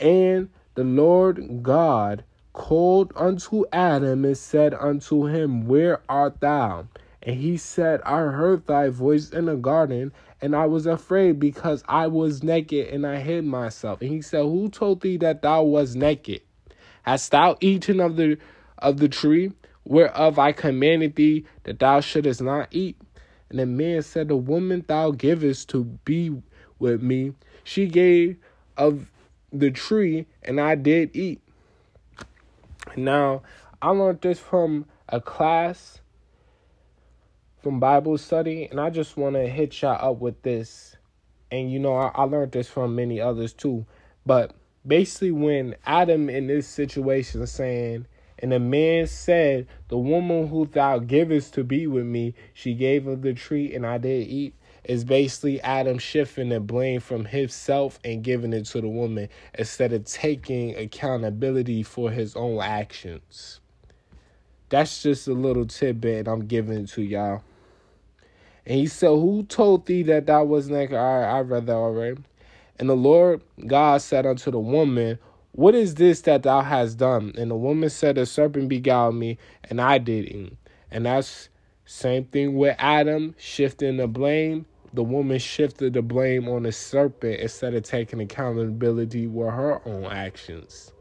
[0.00, 6.86] And the Lord God called unto Adam and said unto him, Where art thou?
[7.22, 10.12] And he said, I heard thy voice in the garden,
[10.44, 14.02] and I was afraid because I was naked and I hid myself.
[14.02, 16.42] And he said, Who told thee that thou was naked?
[17.04, 18.36] Hast thou eaten of the
[18.76, 19.52] of the tree
[19.84, 23.00] whereof I commanded thee that thou shouldest not eat?
[23.48, 26.36] And the man said, The woman thou givest to be
[26.78, 28.36] with me, she gave
[28.76, 29.10] of
[29.50, 31.40] the tree, and I did eat.
[32.98, 33.40] Now,
[33.80, 36.02] I learned this from a class
[37.64, 40.96] from Bible study, and I just want to hit y'all up with this.
[41.50, 43.86] And you know, I, I learned this from many others too.
[44.26, 44.54] But
[44.86, 48.06] basically when Adam in this situation saying,
[48.38, 53.06] and the man said, The woman who thou givest to be with me, she gave
[53.06, 54.54] of the tree, and I did eat.
[54.84, 59.94] Is basically Adam shifting the blame from himself and giving it to the woman instead
[59.94, 63.60] of taking accountability for his own actions.
[64.68, 67.42] That's just a little tidbit I'm giving to y'all.
[68.66, 70.94] And he said, Who told thee that thou was naked?
[70.94, 72.22] Right, I read that already.
[72.78, 75.18] And the Lord God said unto the woman,
[75.52, 77.32] What is this that thou hast done?
[77.36, 80.56] And the woman said, The serpent beguiled me, and I did eat.
[80.90, 81.48] And that's
[81.84, 84.66] same thing with Adam shifting the blame.
[84.94, 90.04] The woman shifted the blame on the serpent instead of taking accountability with her own
[90.04, 90.92] actions.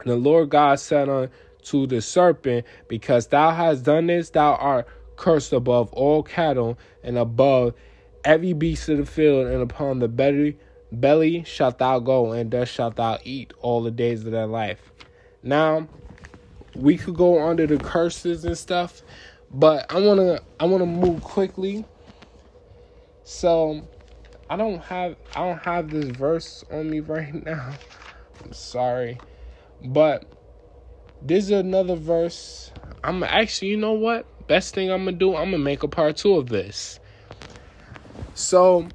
[0.00, 4.88] And the Lord God said unto the serpent, Because thou hast done this, thou art
[5.22, 7.74] cursed above all cattle and above
[8.24, 10.58] every beast of the field, and upon the belly,
[10.90, 14.90] belly shalt thou go, and thus shalt thou eat all the days of thy life.
[15.44, 15.86] Now,
[16.74, 19.02] we could go under the curses and stuff,
[19.48, 21.84] but I wanna I wanna move quickly.
[23.22, 23.86] So
[24.50, 27.74] I don't have I don't have this verse on me right now.
[28.44, 29.18] I'm sorry.
[29.84, 30.24] But
[31.20, 32.72] this is another verse.
[33.04, 34.26] I'm actually, you know what?
[34.46, 36.98] Best thing I'm gonna do, I'm gonna make a part two of this.
[38.34, 38.88] So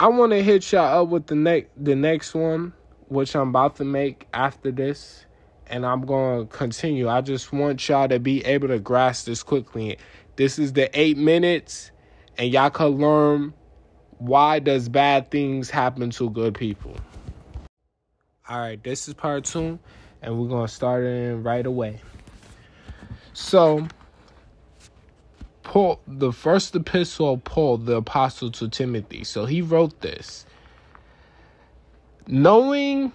[0.00, 2.72] I want to hit y'all up with the next the next one,
[3.08, 5.26] which I'm about to make after this,
[5.66, 7.08] and I'm gonna continue.
[7.08, 9.98] I just want y'all to be able to grasp this quickly.
[10.36, 11.90] This is the eight minutes,
[12.38, 13.54] and y'all can learn
[14.18, 16.96] why does bad things happen to good people.
[18.48, 19.78] All right, this is part two,
[20.22, 22.00] and we're gonna start it right away.
[23.32, 23.86] So
[25.64, 29.24] Paul, the first epistle of Paul, the apostle to Timothy.
[29.24, 30.46] So he wrote this.
[32.26, 33.12] Knowing,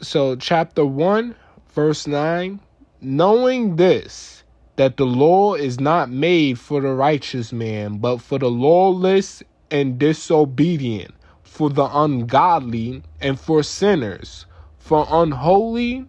[0.00, 1.34] so chapter 1,
[1.74, 2.58] verse 9,
[3.00, 4.42] knowing this,
[4.76, 9.98] that the law is not made for the righteous man, but for the lawless and
[9.98, 14.46] disobedient, for the ungodly and for sinners,
[14.78, 16.06] for unholy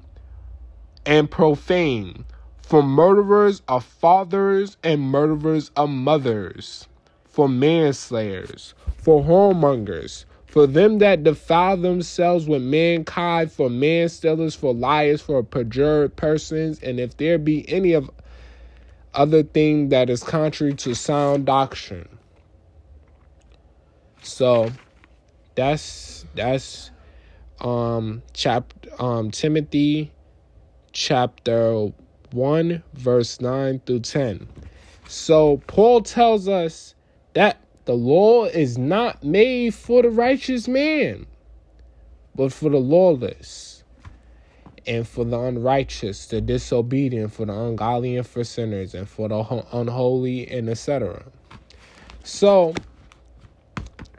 [1.05, 2.25] and profane,
[2.65, 6.87] for murderers of fathers and murderers of mothers,
[7.23, 15.21] for manslayers, for whoremongers, for them that defile themselves with mankind, for manstealers, for liars,
[15.21, 18.09] for perjured persons, and if there be any of
[19.13, 22.09] other thing that is contrary to sound doctrine.
[24.23, 24.71] So
[25.53, 26.89] that's that's
[27.61, 30.11] um chap um Timothy
[30.93, 31.91] chapter
[32.35, 34.47] 1 verse 9 through 10.
[35.07, 36.95] So Paul tells us
[37.33, 41.25] that the law is not made for the righteous man,
[42.35, 43.83] but for the lawless
[44.87, 49.65] and for the unrighteous, the disobedient, for the ungodly, and for sinners, and for the
[49.71, 51.23] unholy, and etc.
[52.23, 52.73] So,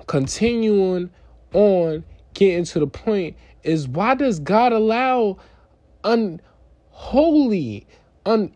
[0.06, 1.10] continuing
[1.52, 5.38] on, getting to the point is why does God allow
[6.04, 7.86] unholy,
[8.26, 8.52] un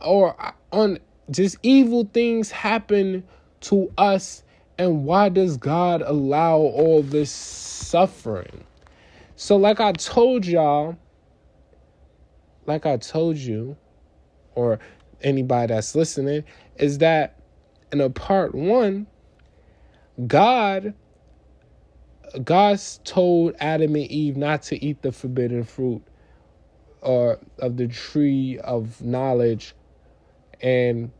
[0.00, 0.36] or
[0.72, 0.98] un
[1.30, 3.24] just evil things happen
[3.60, 4.42] to us,
[4.78, 8.64] and why does God allow all this suffering?
[9.36, 10.96] So, like I told y'all
[12.66, 13.76] like I told you,
[14.54, 14.78] or
[15.22, 16.44] anybody that's listening,
[16.76, 17.40] is that
[17.92, 19.06] in a part one,
[20.26, 20.94] God
[22.42, 26.02] God told Adam and Eve not to eat the forbidden fruit
[27.04, 29.74] or of the tree of knowledge.
[30.60, 31.10] And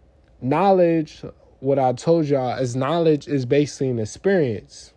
[0.40, 1.23] knowledge,
[1.61, 4.92] what I told y'all, is knowledge is basically an experience.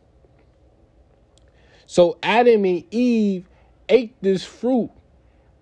[1.86, 3.48] So Adam and Eve
[3.90, 4.92] ate this fruit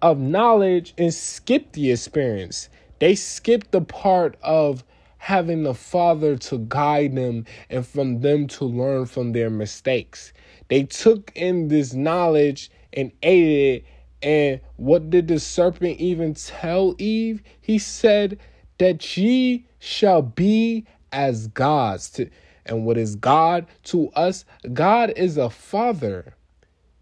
[0.01, 2.69] of knowledge and skipped the experience.
[2.99, 4.83] They skipped the part of
[5.17, 10.31] having the Father to guide them and from them to learn from their mistakes.
[10.67, 13.85] They took in this knowledge and ate it.
[14.21, 17.41] And what did the serpent even tell Eve?
[17.61, 18.39] He said
[18.77, 22.09] that ye shall be as gods.
[22.11, 22.29] To,
[22.65, 24.45] and what is God to us?
[24.73, 26.35] God is a father.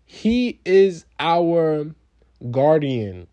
[0.06, 1.93] He is our
[2.52, 3.28] guardian.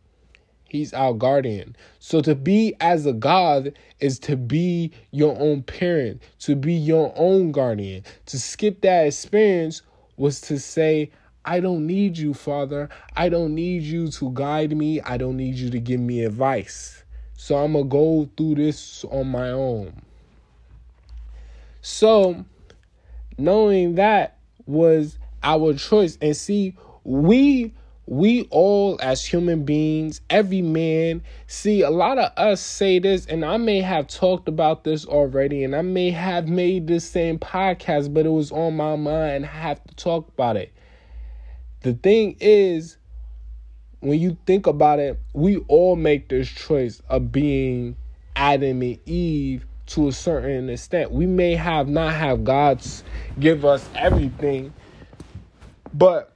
[0.69, 1.75] He's our guardian.
[1.99, 7.13] So to be as a God is to be your own parent, to be your
[7.17, 8.05] own guardian.
[8.27, 9.83] To skip that experience
[10.17, 11.11] was to say,
[11.45, 12.89] I don't need you, Father.
[13.17, 15.01] I don't need you to guide me.
[15.01, 17.03] I don't need you to give me advice.
[17.37, 20.03] So I'm going to go through this on my own.
[21.81, 22.45] So,
[23.39, 26.19] knowing that was our choice.
[26.21, 27.73] And see, we
[28.07, 33.45] we all as human beings every man see a lot of us say this and
[33.45, 38.13] i may have talked about this already and i may have made this same podcast
[38.13, 40.73] but it was on my mind i have to talk about it
[41.83, 42.97] the thing is
[44.01, 47.97] when you think about it we all make this choice of being
[48.37, 53.05] adam and eve to a certain extent we may have not have god's
[53.39, 54.73] give us everything
[55.93, 56.35] but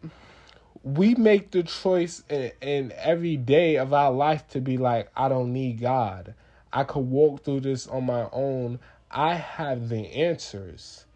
[0.84, 5.28] we make the choice in, in every day of our life to be like, I
[5.28, 6.34] don't need God.
[6.72, 8.80] I could walk through this on my own.
[9.10, 11.06] I have the answers,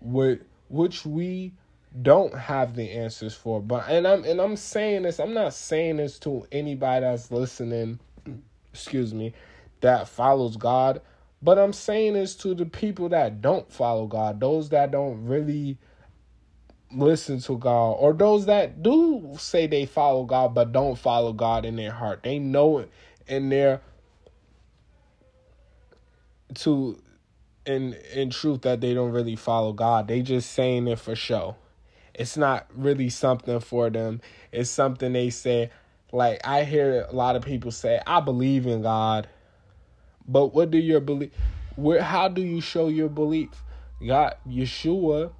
[0.00, 1.52] with which we
[2.02, 3.60] don't have the answers for.
[3.60, 5.18] But and I'm and I'm saying this.
[5.18, 7.98] I'm not saying this to anybody that's listening.
[8.72, 9.32] Excuse me,
[9.80, 11.00] that follows God.
[11.40, 15.78] But I'm saying this to the people that don't follow God, those that don't really
[16.90, 21.64] listen to God, or those that do say they follow God but don't follow God
[21.64, 22.22] in their heart.
[22.22, 22.90] They know it
[23.26, 23.82] in their
[26.54, 27.00] to
[27.66, 30.08] in in truth that they don't really follow God.
[30.08, 31.56] They just saying it for show.
[32.18, 34.20] It's not really something for them.
[34.52, 35.70] It's something they say
[36.12, 39.28] like I hear a lot of people say, I believe in God.
[40.26, 41.30] But what do your belief
[41.76, 43.62] where how do you show your belief?
[44.04, 45.32] God Yeshua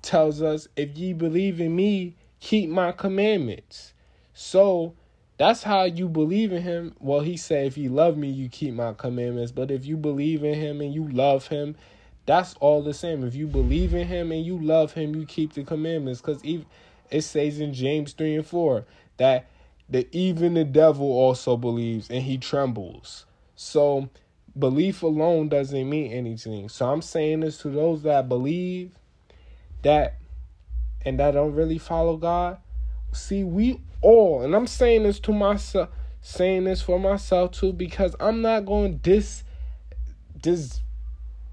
[0.00, 3.94] tells us, If ye believe in me, keep my commandments.
[4.34, 4.94] So
[5.38, 6.94] that's how you believe in him.
[7.00, 9.52] Well, he said, If you love me, you keep my commandments.
[9.52, 11.76] But if you believe in him and you love him,
[12.26, 13.24] that's all the same.
[13.24, 16.20] If you believe in him and you love him, you keep the commandments.
[16.20, 18.84] Because it says in James 3 and 4
[19.16, 19.48] that
[19.88, 23.26] the even the devil also believes and he trembles.
[23.56, 24.08] So
[24.58, 26.68] belief alone doesn't mean anything.
[26.68, 28.92] So I'm saying this to those that believe
[29.82, 30.18] that
[31.04, 32.58] and that don't really follow God,
[33.12, 35.88] see, we all, and I'm saying this to myself,
[36.20, 39.42] saying this for myself too because I'm not going to dis
[40.40, 40.80] dis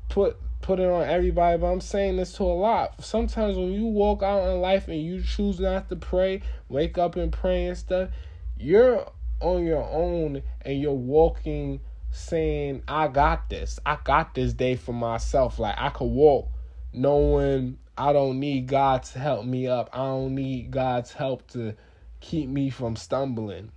[0.10, 3.04] put put it on everybody, but I'm saying this to a lot.
[3.04, 7.16] Sometimes when you walk out in life and you choose not to pray, wake up
[7.16, 8.10] and pray and stuff,
[8.58, 11.80] you're on your own and you're walking
[12.12, 13.80] saying, I got this.
[13.86, 15.60] I got this day for myself.
[15.60, 16.50] Like I could walk
[16.94, 19.90] knowing I don't need God to help me up.
[19.94, 21.76] I don't need God's help to
[22.20, 23.72] keep me from stumbling.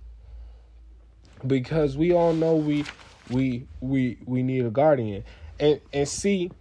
[1.45, 2.85] Because we all know we
[3.29, 5.23] we we we need a guardian.
[5.59, 6.51] And and see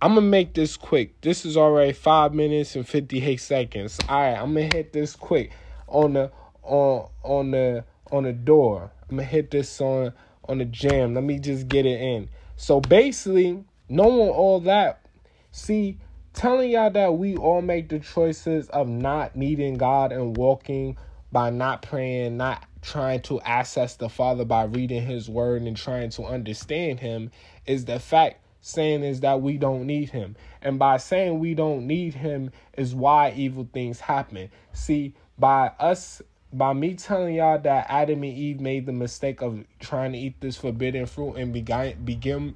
[0.00, 1.20] I'm gonna make this quick.
[1.22, 3.98] This is already five minutes and fifty eight seconds.
[4.08, 5.50] All right, I'm gonna hit this quick
[5.88, 6.30] on the
[6.62, 8.92] on on the on the door.
[9.10, 10.12] I'm gonna hit this on
[10.48, 11.14] on the jam.
[11.14, 12.28] Let me just get it in.
[12.56, 15.04] So basically, knowing all that,
[15.50, 15.98] see,
[16.32, 20.96] telling y'all that we all make the choices of not needing God and walking
[21.32, 26.10] by not praying, not trying to access the Father by reading His Word and trying
[26.10, 27.32] to understand Him
[27.66, 30.36] is the fact saying is that we don't need Him.
[30.62, 34.50] And by saying we don't need Him is why evil things happen.
[34.72, 39.64] See, by us by me telling y'all that Adam and Eve made the mistake of
[39.80, 42.54] trying to eat this forbidden fruit and begin begin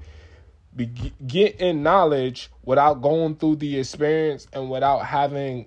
[0.75, 0.87] be,
[1.27, 5.67] get in knowledge without going through the experience and without having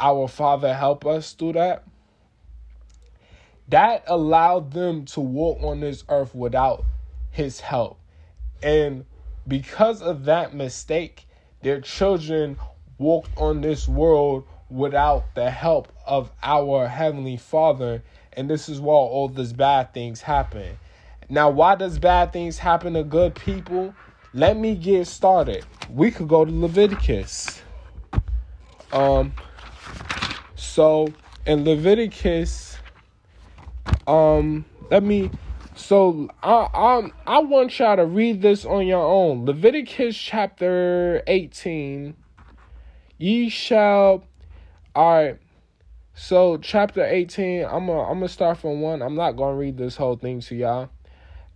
[0.00, 1.84] our father help us through that
[3.68, 6.84] that allowed them to walk on this earth without
[7.30, 8.00] his help
[8.62, 9.04] and
[9.50, 11.26] because of that mistake
[11.62, 12.56] their children
[12.98, 18.02] walked on this world without the help of our heavenly father
[18.34, 20.78] and this is why all these bad things happen.
[21.28, 23.92] Now why does bad things happen to good people?
[24.32, 25.66] Let me get started.
[25.90, 27.60] We could go to leviticus.
[28.92, 29.34] Um
[30.54, 31.08] so
[31.44, 32.78] in leviticus
[34.06, 35.30] um let me
[35.74, 39.44] so I I want y'all to read this on your own.
[39.46, 42.14] Leviticus chapter 18.
[43.18, 44.24] Ye shall
[44.94, 45.38] all right.
[46.14, 49.02] So chapter 18, I'm gonna I'm gonna start from one.
[49.02, 50.90] I'm not gonna read this whole thing to y'all.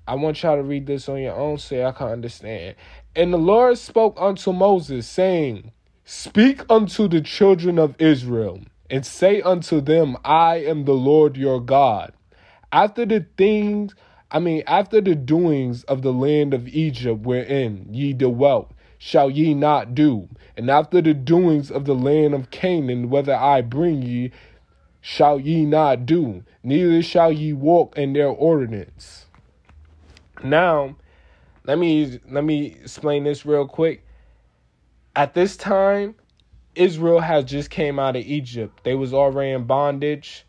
[0.06, 2.76] I want y'all to read this on your own so y'all can understand.
[3.16, 5.72] And the Lord spoke unto Moses, saying,
[6.04, 8.60] Speak unto the children of Israel,
[8.90, 12.12] and say unto them, I am the Lord your God.
[12.74, 13.94] After the things,
[14.32, 19.54] I mean, after the doings of the land of Egypt wherein ye dwelt, shall ye
[19.54, 20.28] not do.
[20.56, 24.32] And after the doings of the land of Canaan, whether I bring ye,
[25.00, 29.26] shall ye not do, neither shall ye walk in their ordinance.
[30.42, 30.96] Now,
[31.64, 34.04] let me let me explain this real quick.
[35.14, 36.16] At this time,
[36.74, 38.80] Israel has just came out of Egypt.
[38.82, 40.44] They was already in bondage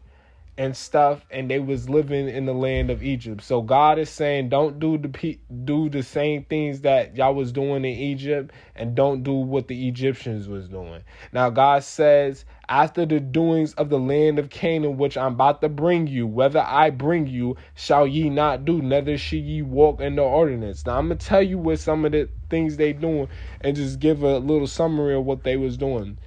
[0.57, 3.43] and stuff and they was living in the land of Egypt.
[3.43, 7.83] So God is saying don't do the do the same things that y'all was doing
[7.83, 11.03] in Egypt and don't do what the Egyptians was doing.
[11.33, 15.69] Now God says after the doings of the land of Canaan which I'm about to
[15.69, 20.15] bring you whether I bring you shall ye not do neither shall ye walk in
[20.15, 20.85] the ordinance.
[20.85, 23.27] Now I'm going to tell you what some of the things they doing
[23.59, 26.17] and just give a little summary of what they was doing.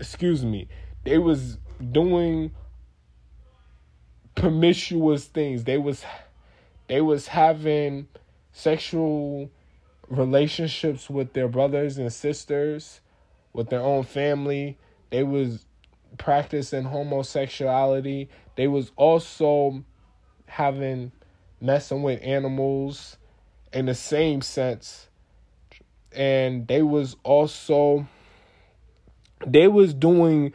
[0.00, 0.68] Excuse me.
[1.04, 1.58] They was
[1.92, 2.50] doing
[4.36, 5.64] promiscuous things.
[5.64, 6.04] They was
[6.86, 8.06] they was having
[8.52, 9.50] sexual
[10.08, 13.00] relationships with their brothers and sisters,
[13.52, 14.78] with their own family.
[15.10, 15.66] They was
[16.18, 18.28] practicing homosexuality.
[18.54, 19.82] They was also
[20.46, 21.10] having
[21.60, 23.16] messing with animals
[23.72, 25.08] in the same sense.
[26.12, 28.06] And they was also
[29.46, 30.54] they was doing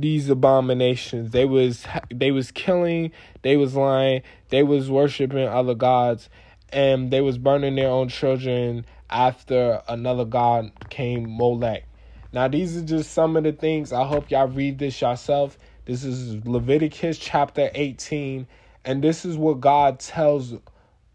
[0.00, 1.30] these abominations.
[1.30, 6.28] They was they was killing, they was lying, they was worshiping other gods,
[6.70, 11.84] and they was burning their own children after another god came Molech.
[12.32, 13.92] Now these are just some of the things.
[13.92, 15.58] I hope y'all read this yourself.
[15.86, 18.46] This is Leviticus chapter 18,
[18.84, 20.54] and this is what God tells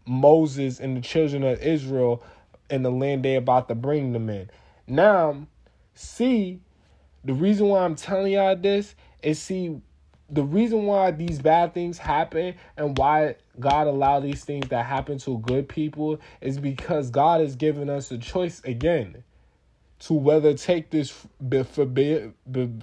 [0.06, 2.22] Moses and the children of Israel
[2.70, 4.50] in the land they about to bring them in.
[4.86, 5.46] Now,
[5.94, 6.60] see
[7.24, 9.80] the reason why I'm telling y'all this is see
[10.30, 15.18] the reason why these bad things happen and why God allowed these things that happen
[15.18, 19.22] to good people is because God has given us a choice again
[20.00, 21.26] to whether take this
[21.70, 22.32] forbid,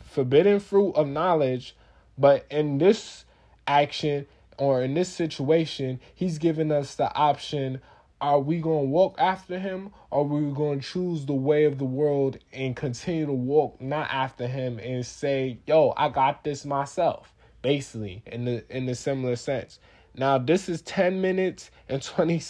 [0.04, 1.76] forbidden fruit of knowledge,
[2.18, 3.26] but in this
[3.68, 4.28] action
[4.58, 7.82] or in this situation, He's given us the option
[8.22, 11.66] are we going to walk after him or are we going to choose the way
[11.66, 16.44] of the world and continue to walk not after him and say yo i got
[16.44, 19.80] this myself basically in the in the similar sense.
[20.16, 22.42] Now this is 10 minutes and 20,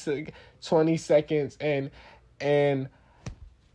[0.62, 1.92] 20 seconds and
[2.40, 2.90] and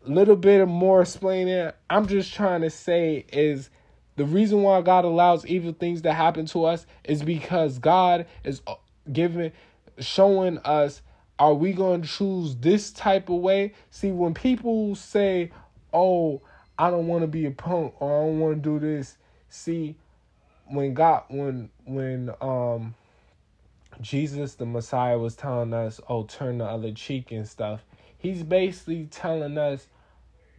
[0.06, 1.70] little bit more explaining.
[1.90, 3.70] I'm just trying to say is
[4.16, 8.62] the reason why God allows evil things to happen to us is because God is
[8.66, 8.74] uh,
[9.12, 9.52] giving
[9.98, 11.02] showing us
[11.38, 13.74] are we going to choose this type of way?
[13.90, 15.50] See, when people say,
[15.92, 16.42] "Oh,
[16.78, 19.16] I don't want to be a punk or I don't want to do this,"
[19.48, 19.96] see,
[20.66, 22.94] when God, when when um
[24.00, 27.84] Jesus the Messiah was telling us, "Oh, turn the other cheek" and stuff,
[28.18, 29.86] he's basically telling us,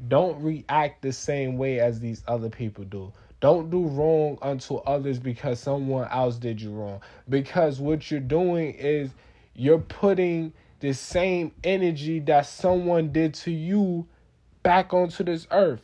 [0.08, 3.12] don't react the same way as these other people do.
[3.40, 7.02] Don't do wrong unto others because someone else did you wrong.
[7.30, 9.12] Because what you're doing is
[9.56, 14.08] you're putting the same energy that someone did to you
[14.64, 15.82] back onto this earth.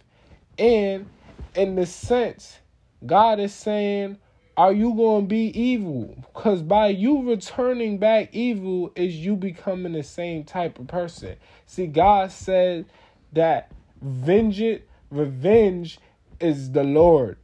[0.58, 1.08] And
[1.56, 2.60] in the sense,
[3.06, 4.18] God is saying,
[4.58, 6.16] Are you going to be evil?
[6.34, 11.36] Because by you returning back evil, is you becoming the same type of person.
[11.66, 12.86] See, God said
[13.34, 13.72] that
[14.02, 16.00] vengeance, revenge
[16.40, 17.38] is the Lord.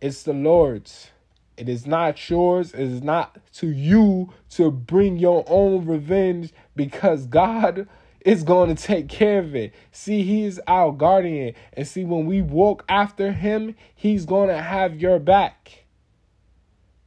[0.00, 1.10] It's the Lord's.
[1.58, 2.72] It is not yours.
[2.72, 7.88] It is not to you to bring your own revenge because God
[8.20, 9.74] is going to take care of it.
[9.90, 11.54] See, He is our guardian.
[11.72, 15.84] And see, when we walk after Him, He's going to have your back.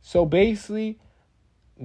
[0.02, 1.00] So basically,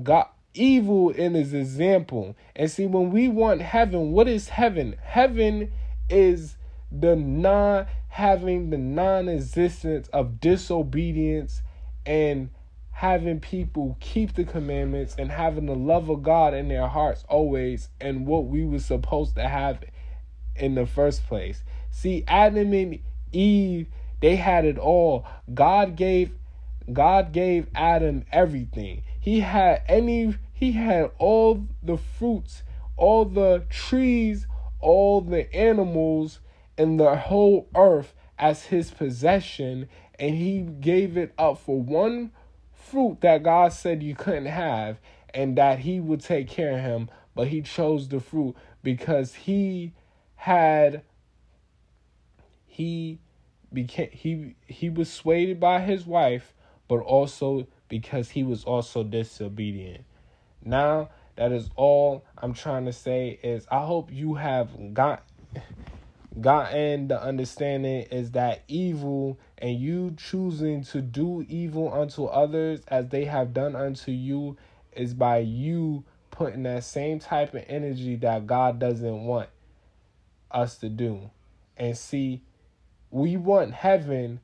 [0.02, 2.36] God evil in his example.
[2.54, 4.96] And see, when we want heaven, what is heaven?
[5.02, 5.72] Heaven
[6.08, 6.56] is
[6.90, 11.62] the non having the non existence of disobedience
[12.04, 12.50] and
[12.96, 17.90] having people keep the commandments and having the love of God in their hearts always
[18.00, 19.84] and what we were supposed to have
[20.54, 21.62] in the first place.
[21.90, 22.98] See, Adam and
[23.32, 23.88] Eve,
[24.20, 25.26] they had it all.
[25.52, 26.30] God gave
[26.90, 29.02] God gave Adam everything.
[29.20, 32.62] He had any he had all the fruits,
[32.96, 34.46] all the trees,
[34.80, 36.40] all the animals
[36.78, 39.86] and the whole earth as his possession
[40.18, 42.30] and he gave it up for one
[42.90, 44.98] fruit that God said you couldn't have
[45.34, 49.92] and that he would take care of him, but he chose the fruit because he
[50.36, 51.02] had
[52.66, 53.18] he
[53.72, 56.54] became he he was swayed by his wife,
[56.88, 60.04] but also because he was also disobedient.
[60.64, 65.22] Now that is all I'm trying to say is I hope you have got
[66.40, 73.08] gotten the understanding is that evil and you choosing to do evil unto others as
[73.08, 74.56] they have done unto you
[74.92, 79.48] is by you putting that same type of energy that God doesn't want
[80.50, 81.30] us to do.
[81.76, 82.42] And see,
[83.10, 84.40] we want heaven,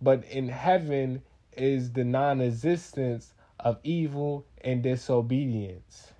[0.00, 1.22] but in heaven
[1.52, 6.12] is the non existence of evil and disobedience.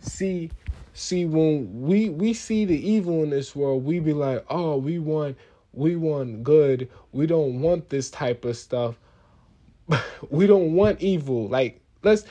[0.00, 0.50] See,
[0.98, 4.98] see when we we see the evil in this world we be like oh we
[4.98, 5.36] want
[5.72, 6.88] we want good.
[7.12, 8.96] We don't want this type of stuff.
[10.30, 11.48] We don't want evil.
[11.48, 12.24] Like let's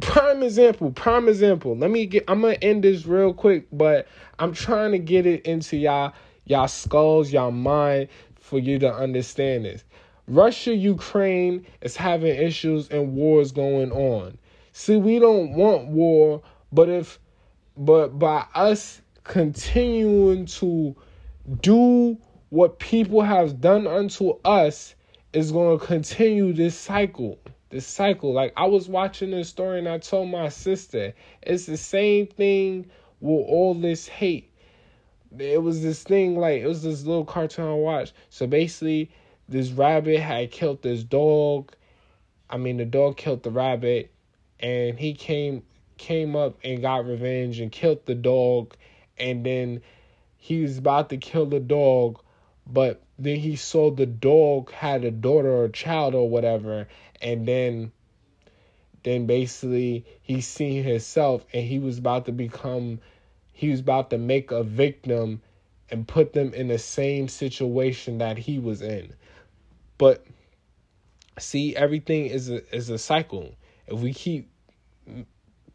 [0.00, 1.76] prime example prime example.
[1.76, 4.06] Let me get i'm gonna end this real quick but
[4.38, 6.12] i'm trying to get it into y'all
[6.44, 9.84] y'all skulls y'all mind for you to understand this.
[10.26, 14.36] Russia ukraine is having issues and wars going on.
[14.72, 16.42] See we don't want war
[16.72, 17.18] but if
[17.78, 20.96] but by us continuing to
[21.60, 22.18] do
[22.48, 24.96] what people have done unto us
[25.32, 27.38] is going to continue this cycle.
[27.70, 28.32] This cycle.
[28.32, 32.90] Like I was watching this story and I told my sister, it's the same thing
[33.20, 34.50] with all this hate.
[35.38, 38.14] It was this thing like it was this little cartoon I watched.
[38.30, 39.10] So basically,
[39.48, 41.72] this rabbit had killed this dog.
[42.50, 44.10] I mean, the dog killed the rabbit,
[44.58, 45.62] and he came
[45.98, 48.74] came up and got revenge and killed the dog
[49.18, 49.82] and then
[50.36, 52.20] he was about to kill the dog
[52.66, 56.86] but then he saw the dog had a daughter or a child or whatever
[57.20, 57.90] and then
[59.02, 63.00] then basically he seen himself and he was about to become
[63.52, 65.42] he was about to make a victim
[65.90, 69.12] and put them in the same situation that he was in.
[69.96, 70.24] But
[71.38, 73.54] see everything is a is a cycle.
[73.86, 74.48] If we keep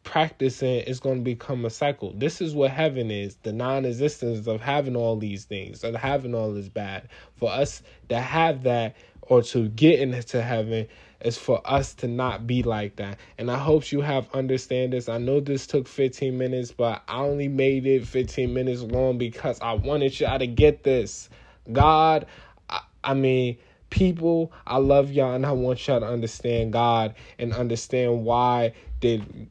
[0.03, 2.13] practicing it's going to become a cycle.
[2.15, 6.35] This is what heaven is the non existence of having all these things, of having
[6.35, 7.09] all this bad.
[7.37, 10.87] For us to have that or to get into heaven
[11.21, 13.17] is for us to not be like that.
[13.37, 15.07] And I hope you have understand this.
[15.07, 19.59] I know this took 15 minutes, but I only made it 15 minutes long because
[19.61, 21.29] I wanted y'all to get this.
[21.71, 22.25] God,
[22.69, 23.57] I, I mean,
[23.89, 29.49] people, I love y'all and I want y'all to understand God and understand why did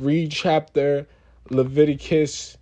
[0.00, 1.06] read chapter
[1.50, 2.56] Leviticus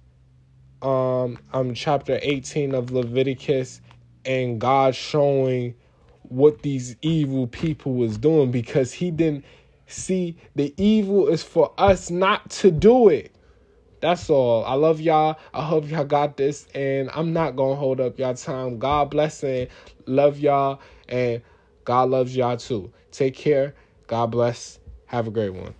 [0.82, 3.80] um um chapter 18 of Leviticus
[4.24, 5.74] and God showing
[6.22, 9.44] what these evil people was doing because he didn't
[9.86, 13.34] see the evil is for us not to do it.
[14.00, 14.64] That's all.
[14.64, 15.36] I love y'all.
[15.52, 16.66] I hope y'all got this.
[16.74, 18.78] And I'm not going to hold up y'all time.
[18.78, 19.68] God bless and
[20.06, 20.80] love y'all.
[21.08, 21.42] And
[21.84, 22.92] God loves y'all too.
[23.10, 23.74] Take care.
[24.06, 24.78] God bless.
[25.06, 25.74] Have a great one.